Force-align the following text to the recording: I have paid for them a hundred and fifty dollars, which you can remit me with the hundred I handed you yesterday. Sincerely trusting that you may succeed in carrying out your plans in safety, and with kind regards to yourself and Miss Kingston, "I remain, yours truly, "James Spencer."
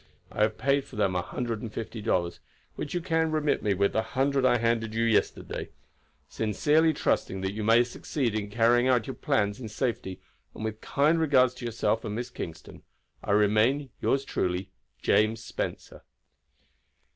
I 0.31 0.41
have 0.41 0.57
paid 0.57 0.83
for 0.83 0.95
them 0.95 1.15
a 1.15 1.21
hundred 1.21 1.61
and 1.61 1.71
fifty 1.71 2.01
dollars, 2.01 2.39
which 2.75 2.95
you 2.95 3.01
can 3.01 3.29
remit 3.29 3.61
me 3.61 3.75
with 3.75 3.93
the 3.93 4.01
hundred 4.01 4.45
I 4.47 4.57
handed 4.57 4.95
you 4.95 5.03
yesterday. 5.03 5.69
Sincerely 6.27 6.91
trusting 6.91 7.41
that 7.41 7.51
you 7.53 7.63
may 7.63 7.83
succeed 7.83 8.33
in 8.33 8.49
carrying 8.49 8.87
out 8.87 9.05
your 9.05 9.13
plans 9.13 9.59
in 9.61 9.69
safety, 9.69 10.19
and 10.55 10.65
with 10.65 10.81
kind 10.81 11.19
regards 11.19 11.53
to 11.53 11.65
yourself 11.65 12.03
and 12.03 12.15
Miss 12.15 12.31
Kingston, 12.31 12.81
"I 13.23 13.33
remain, 13.33 13.91
yours 14.01 14.25
truly, 14.25 14.71
"James 15.03 15.43
Spencer." 15.45 16.01